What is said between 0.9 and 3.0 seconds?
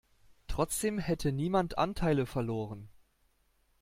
hätte niemand Anteile verloren.